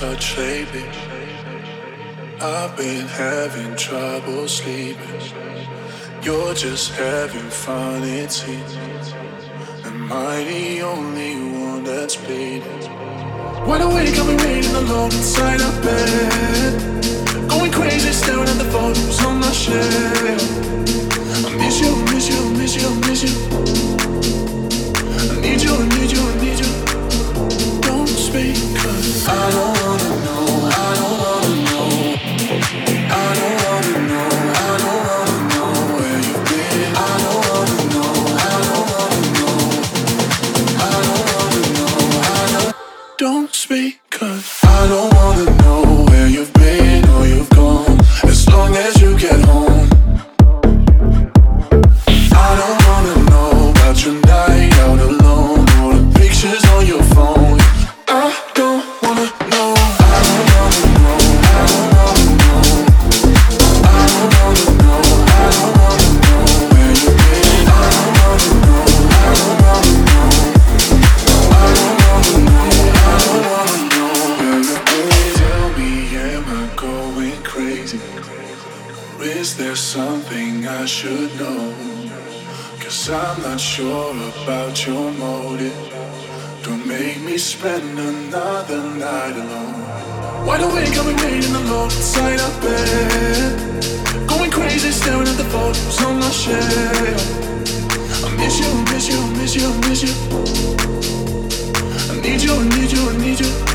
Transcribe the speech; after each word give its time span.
touch 0.00 0.36
lately. 0.36 0.84
I've 2.40 2.76
been 2.76 3.06
having 3.06 3.76
trouble 3.76 4.48
sleeping. 4.48 5.20
You're 6.22 6.54
just 6.54 6.92
having 6.92 7.48
fun, 7.48 8.02
it 8.02 8.30
seems. 8.32 8.72
Am 9.84 10.12
I 10.12 10.44
the 10.44 10.82
only 10.82 11.34
one 11.66 11.84
that's 11.84 12.16
bleeding? 12.16 12.80
Wide 13.68 13.82
awake, 13.82 14.18
I've 14.18 14.26
been 14.26 14.36
waiting 14.46 14.74
alone 14.74 15.12
inside 15.12 15.60
a 15.60 15.70
bed. 15.84 17.48
Going 17.48 17.70
crazy, 17.70 18.12
staring 18.12 18.48
at 18.48 18.58
the 18.58 18.68
photos 18.74 19.24
on 19.24 19.38
my 19.38 19.52
shelf. 19.52 20.42
I 21.46 21.56
miss 21.56 21.80
you, 21.80 21.92
miss 22.12 22.28
you, 22.32 22.50
miss 22.58 22.74
you, 22.76 22.90
miss 23.06 23.22
you. 23.22 24.73
I 25.30 25.40
need 25.40 25.62
you, 25.62 25.74
I 25.74 25.88
need 25.88 26.10
you, 26.12 26.20
I 26.20 26.34
need 26.42 26.58
you. 26.60 27.80
Don't 27.82 28.06
speak, 28.08 28.56
cause 28.76 29.26
I 29.26 29.50
don't 29.50 29.78
wanna 29.82 30.24
know. 30.24 30.33
you, 102.44 102.52
I 102.52 102.68
need 102.78 102.92
you, 102.92 103.08
I 103.08 103.16
need 103.16 103.40
you. 103.40 103.73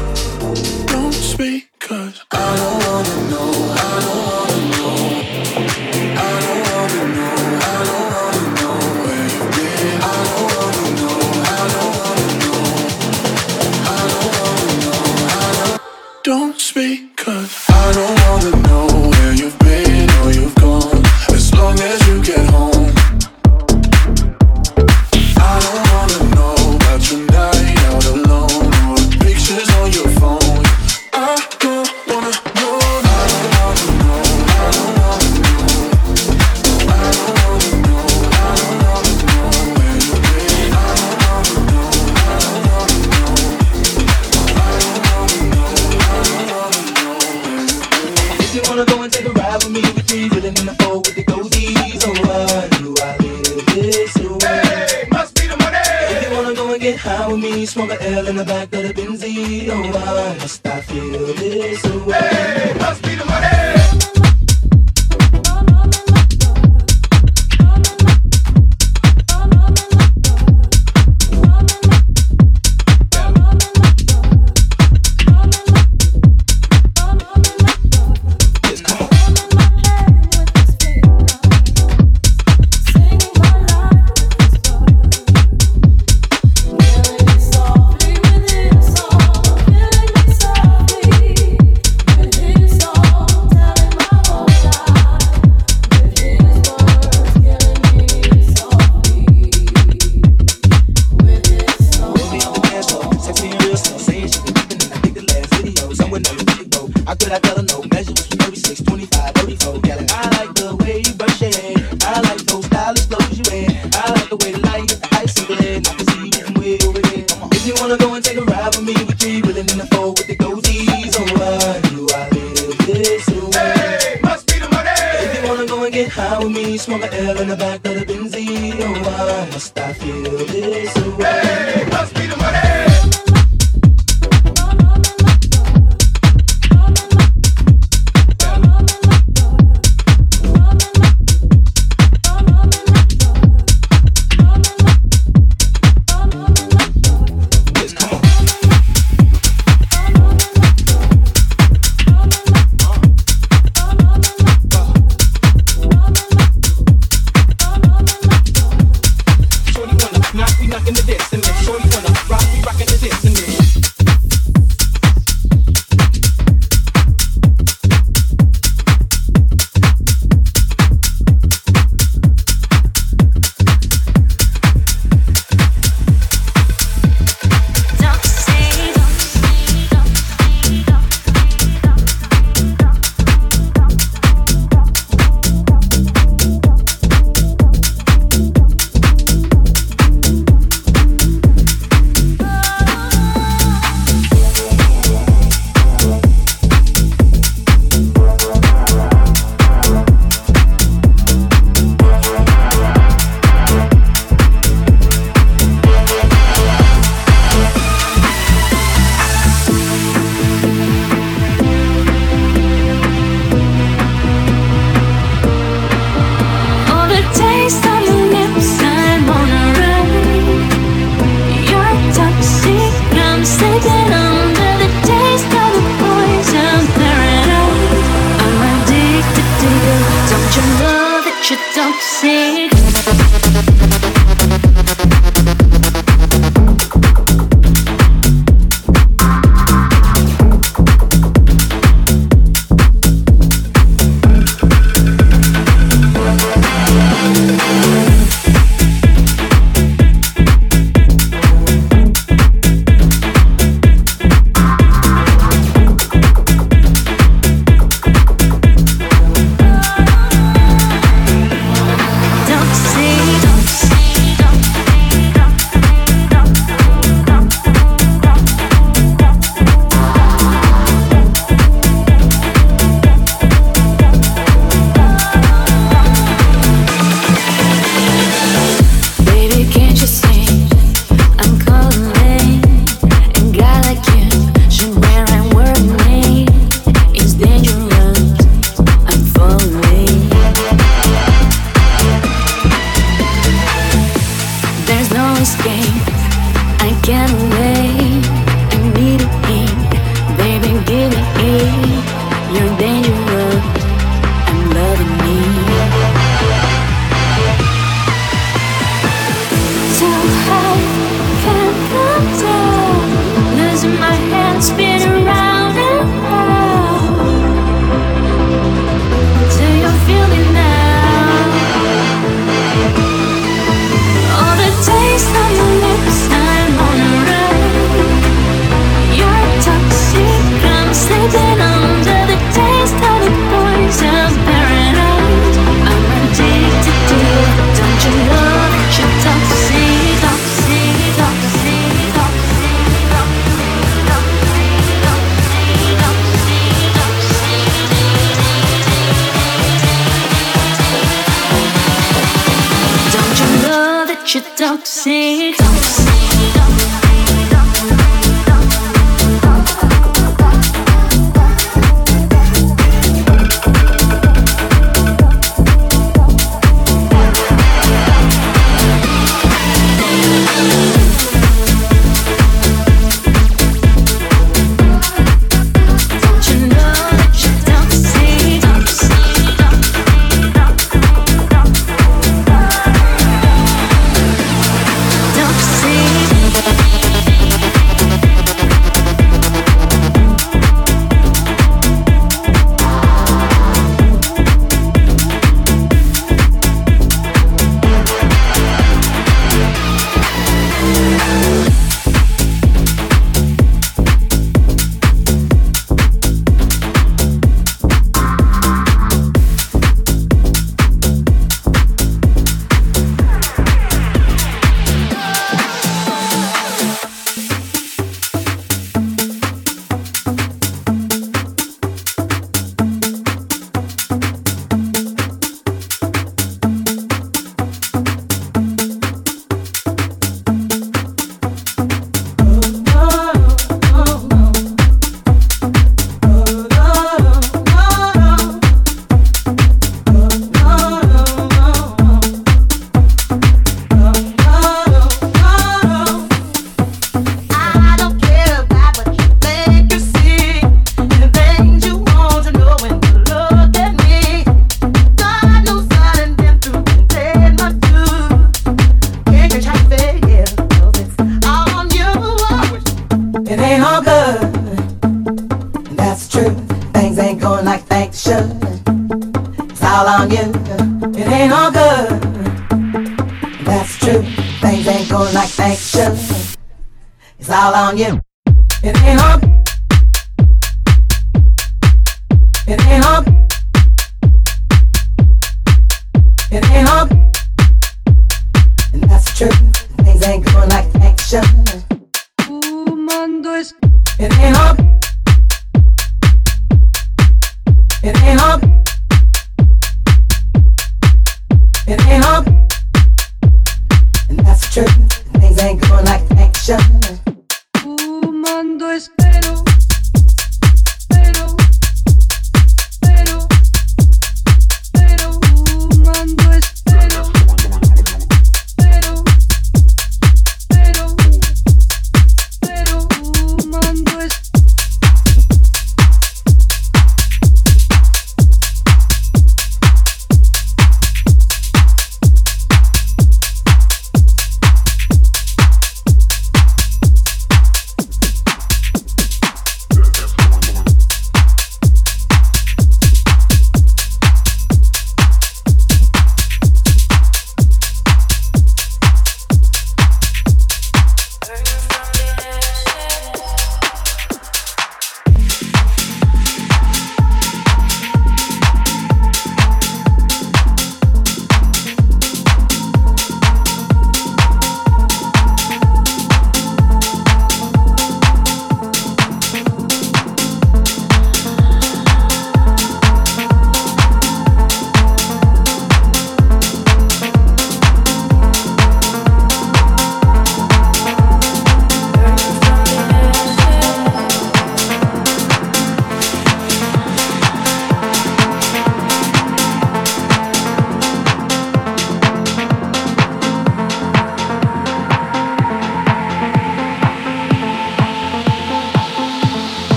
could 107.20 107.34
I 107.34 107.40
tell 107.40 107.58
her 107.58 107.64
no? 107.64 107.79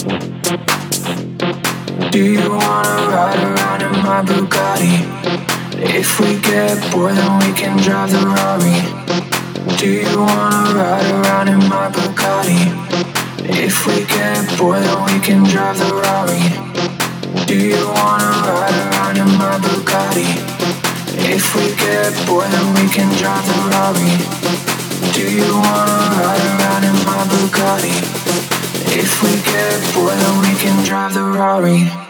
Do 0.00 0.06
you 2.24 2.48
wanna 2.48 3.12
ride 3.12 3.36
around 3.44 3.82
in 3.82 3.92
my 4.00 4.22
Bugatti? 4.24 4.96
If 5.76 6.18
we 6.18 6.40
get 6.40 6.80
bored, 6.90 7.16
then 7.16 7.38
we 7.40 7.52
can 7.52 7.76
drive 7.76 8.10
the 8.10 8.24
Rari. 8.24 8.80
Do 9.76 9.90
you 9.90 10.16
wanna 10.16 10.72
ride 10.72 11.04
around 11.04 11.48
in 11.48 11.58
my 11.68 11.90
Bugatti? 11.92 12.72
If 13.44 13.86
we 13.86 14.06
get 14.06 14.48
bored, 14.56 14.82
then 14.84 15.04
we 15.04 15.20
can 15.20 15.44
drive 15.44 15.76
the 15.76 15.92
Rari. 15.92 16.48
Do 17.44 17.58
you 17.58 17.86
wanna 17.92 18.32
ride 18.48 18.72
around 18.72 19.18
in 19.18 19.28
my 19.36 19.58
Bugatti? 19.60 20.32
If 21.28 21.54
we 21.54 21.76
get 21.76 22.16
bored, 22.26 22.50
then 22.50 22.72
we 22.72 22.88
can 22.88 23.12
drive 23.18 23.44
the 23.44 23.68
Rari. 23.68 24.16
Do 25.12 25.28
you 25.30 25.52
wanna 25.52 26.00
ride 26.16 26.44
around 26.56 26.84
in 26.88 26.96
my 27.04 27.20
Bugatti? 27.28 28.29
If 28.92 29.22
we 29.22 29.30
get 29.30 29.80
then 29.94 30.40
we 30.42 30.58
can 30.58 30.84
drive 30.84 31.14
the 31.14 31.22
Rari. 31.22 32.09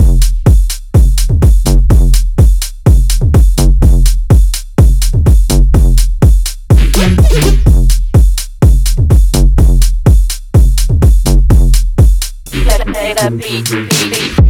Beat, 13.29 13.69
beat, 13.69 13.89
beat. 14.09 14.40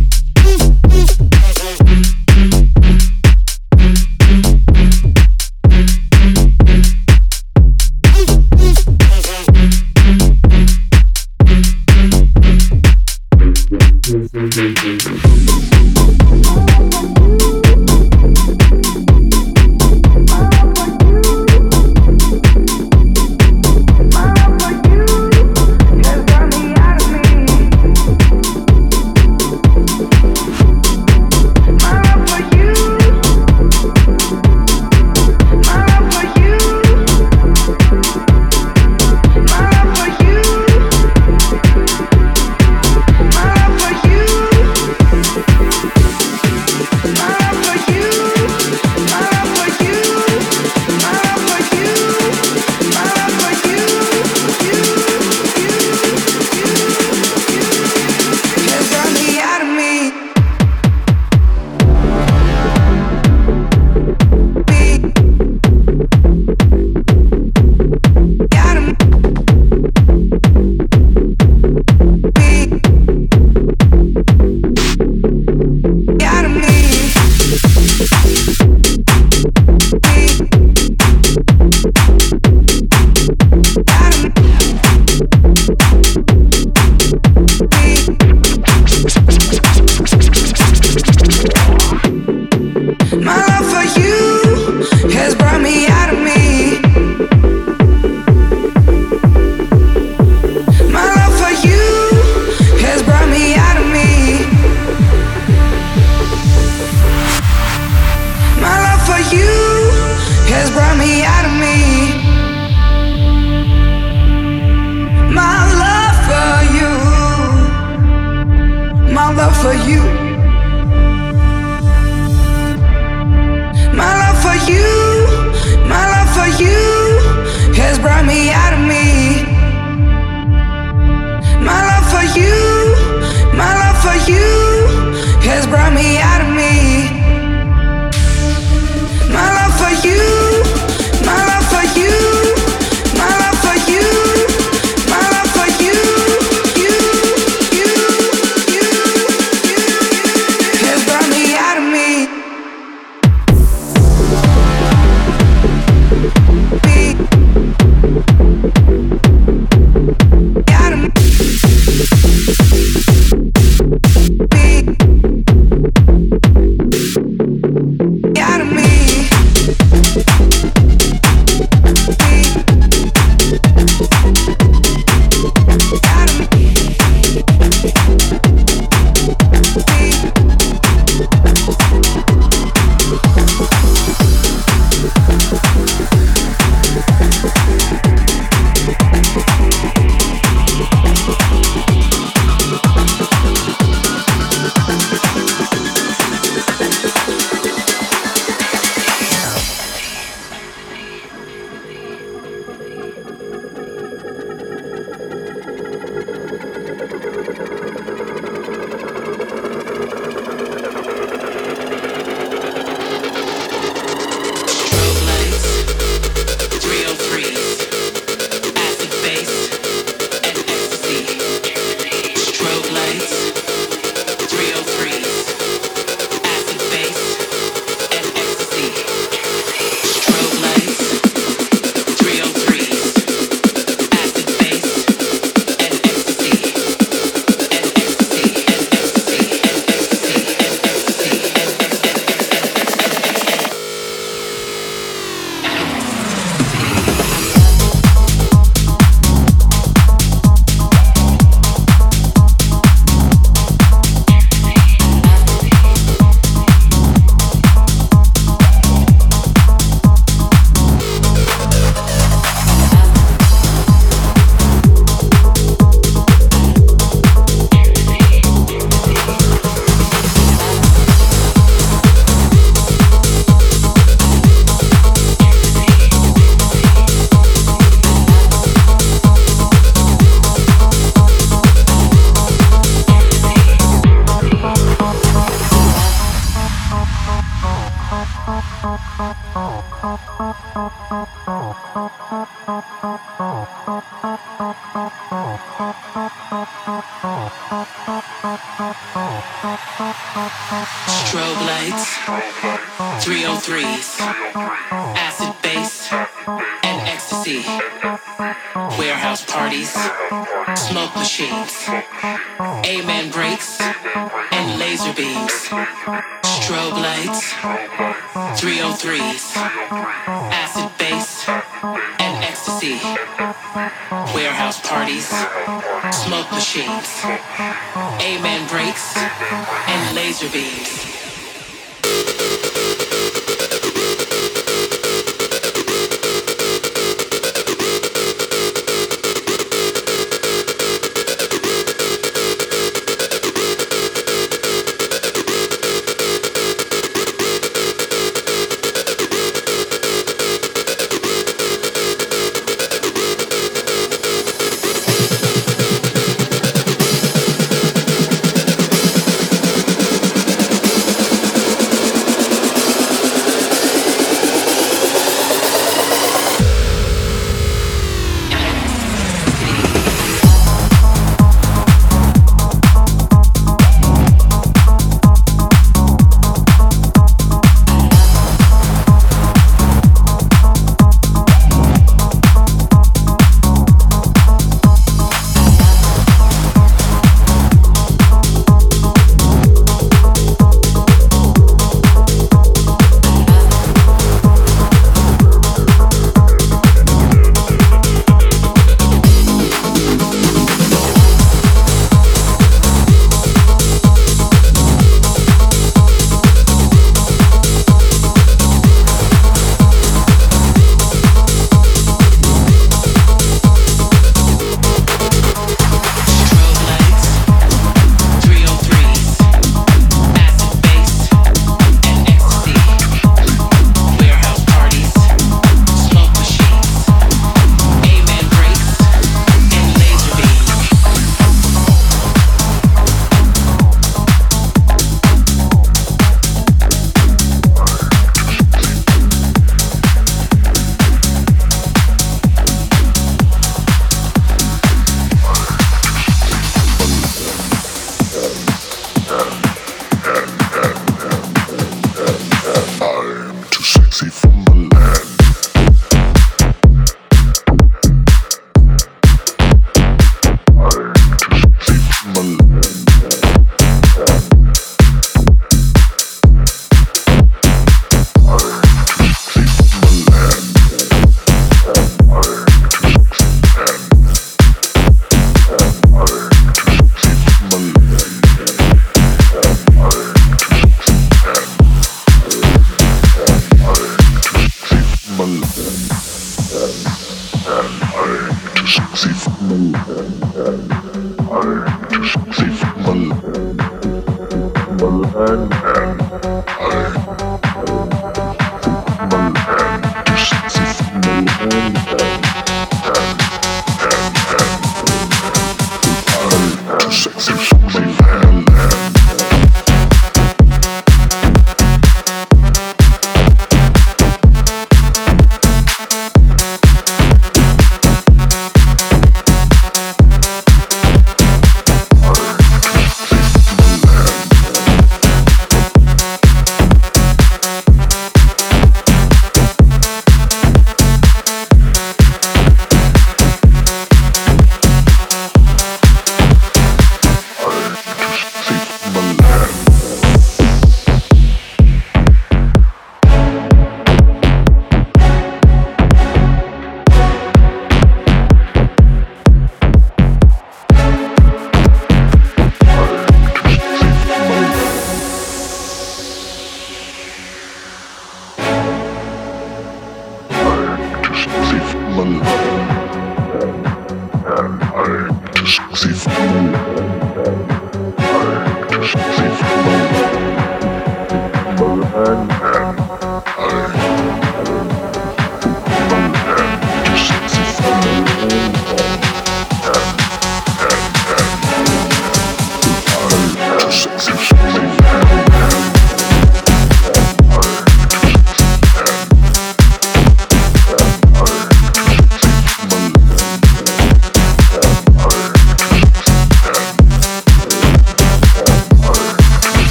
and 572.23 572.80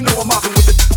Know 0.00 0.18
I'm 0.18 0.28
mopping 0.28 0.52
with 0.52 0.68
it. 0.70 0.89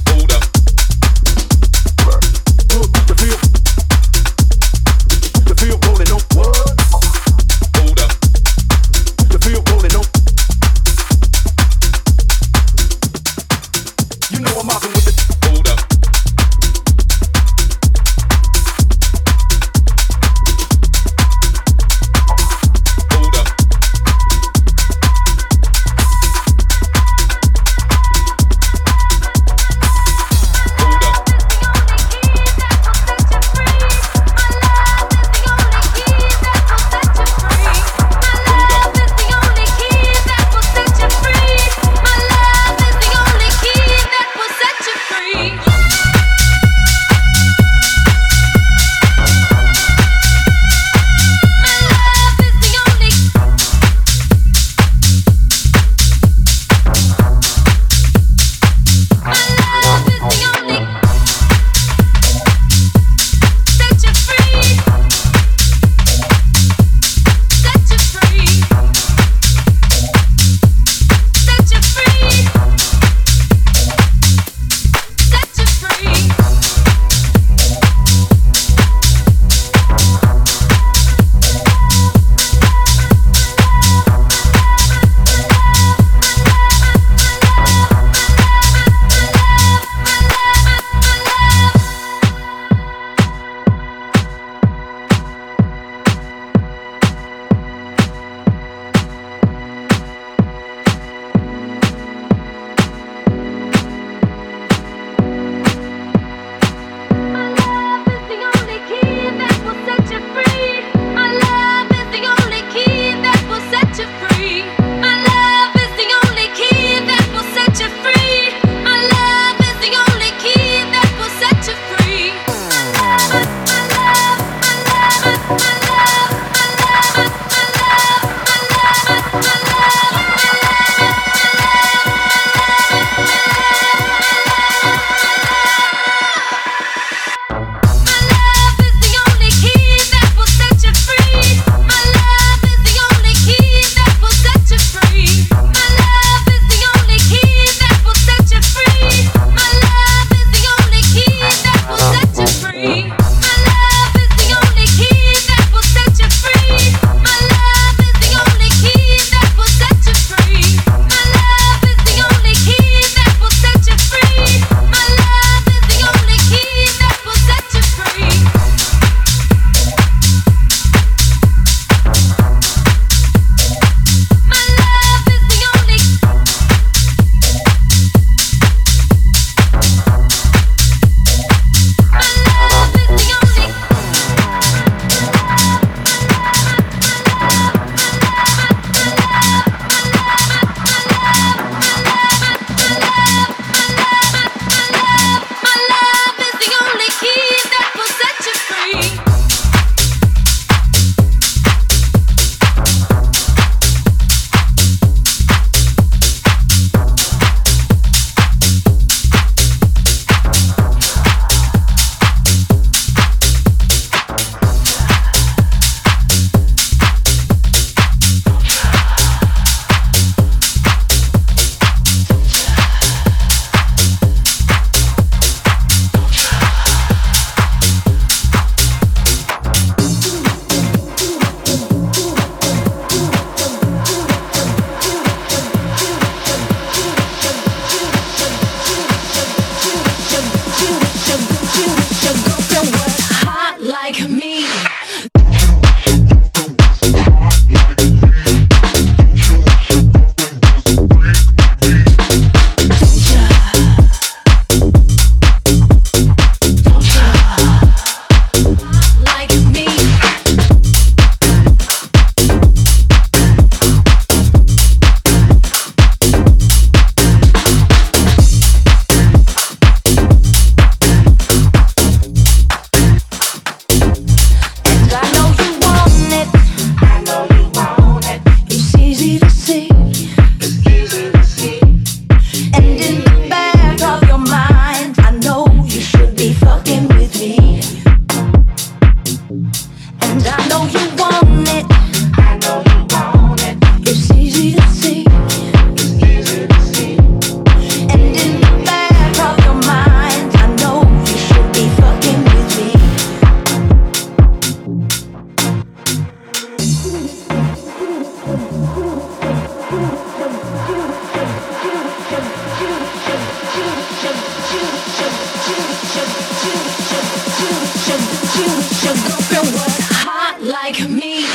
your 319.03 319.15
feel 319.15 319.65
what's 319.75 319.99
hot 319.99 320.61
like 320.61 321.09
me. 321.09 321.52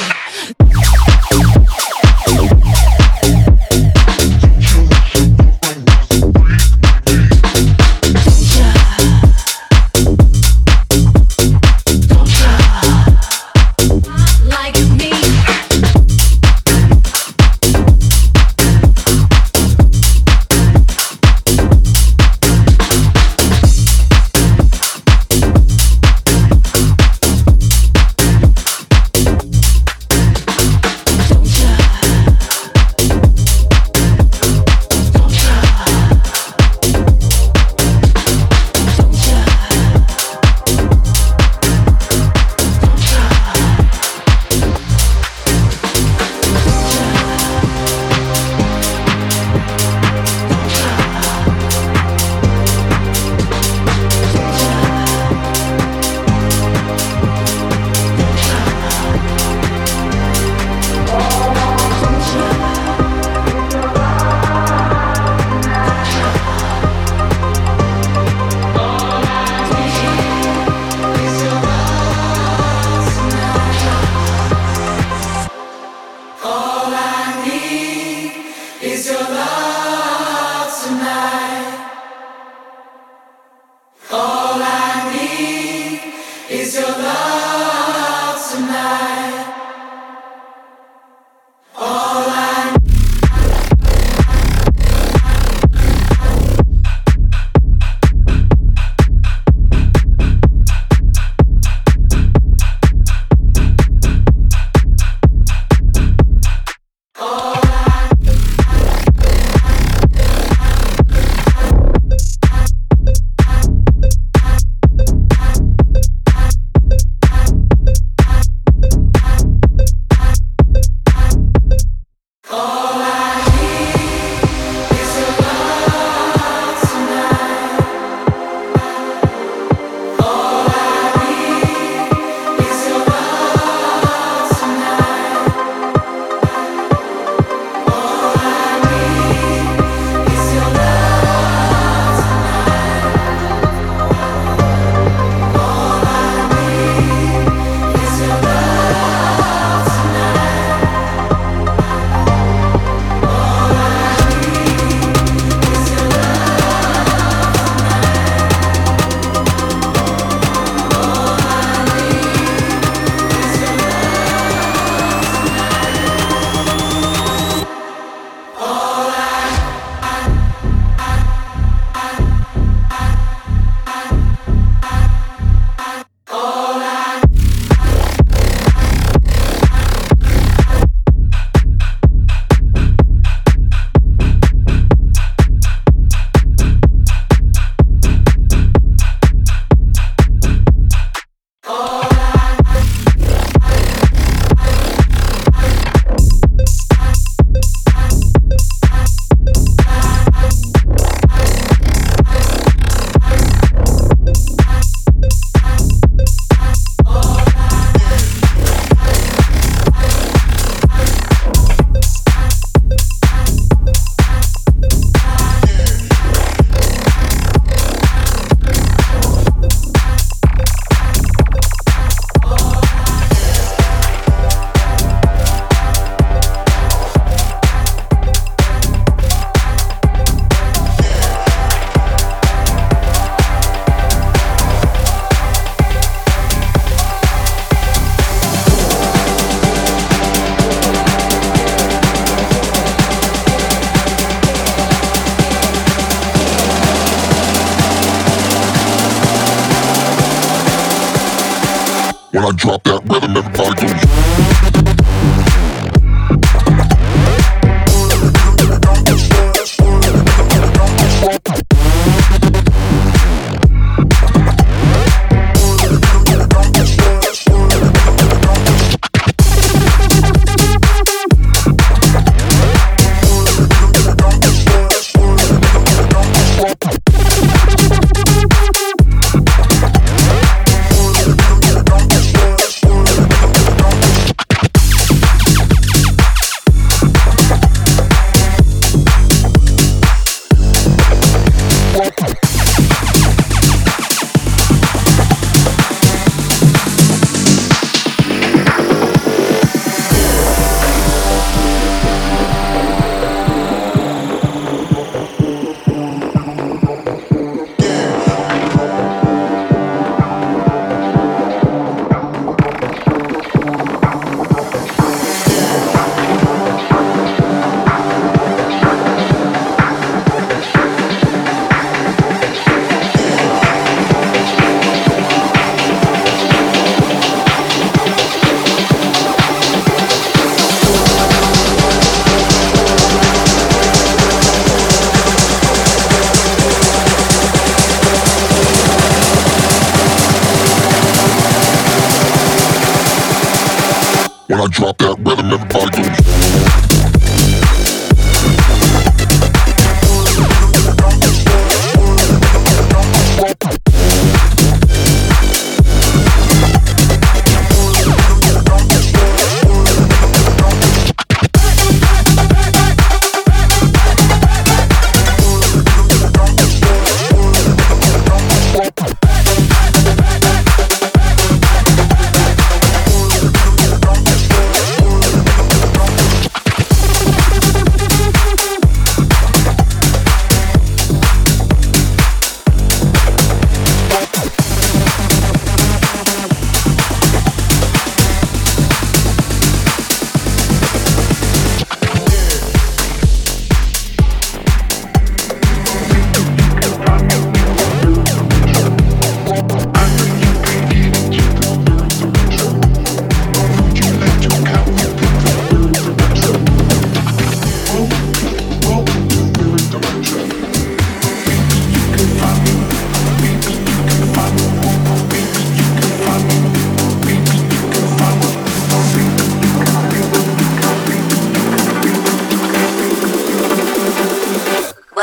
Drop 344.78 344.96
that 344.98 345.18
rhythm, 345.18 345.50
everybody 345.50 345.86
goes. 345.86 345.87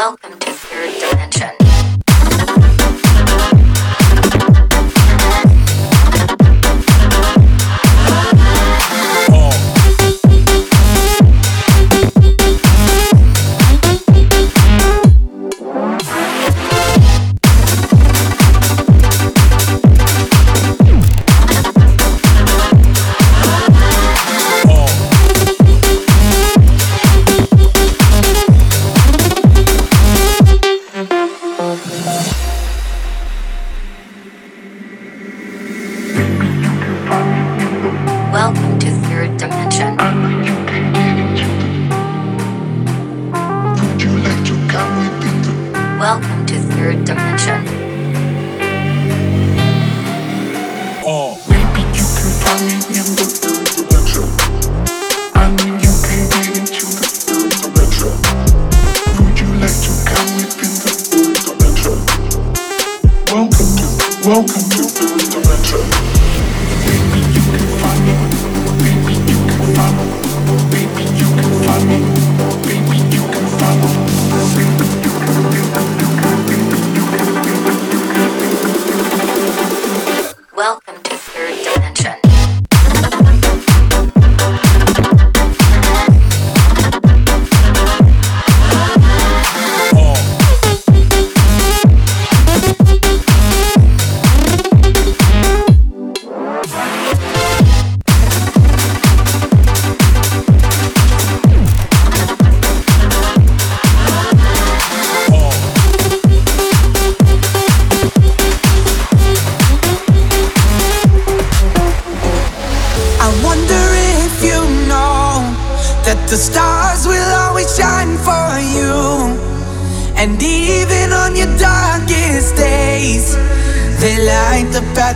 Welcome 0.06 0.45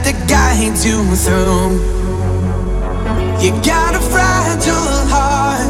To 0.09 0.15
guide 0.25 0.75
you 0.83 1.03
through. 1.15 1.77
You 3.43 3.51
got 3.61 3.93
a 3.93 3.99
fragile 3.99 5.05
heart, 5.05 5.69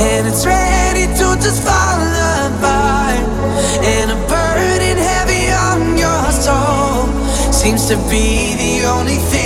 and 0.00 0.26
it's 0.26 0.44
ready 0.44 1.06
to 1.06 1.36
just 1.40 1.62
fall 1.62 2.00
apart. 2.42 3.22
And 3.84 4.10
a 4.10 4.16
burden 4.26 4.98
heavy 4.98 5.52
on 5.52 5.96
your 5.96 6.32
soul 6.32 7.06
seems 7.52 7.86
to 7.86 7.94
be 8.10 8.56
the 8.56 8.88
only 8.88 9.18
thing. 9.30 9.37